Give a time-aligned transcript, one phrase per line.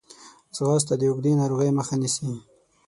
[0.55, 2.29] ځغاسته د اوږدې ناروغۍ مخه نیسي